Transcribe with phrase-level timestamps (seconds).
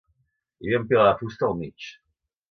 [0.63, 1.91] Hi havia un pilar de fusta al mig.